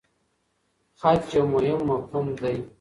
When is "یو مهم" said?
1.35-1.79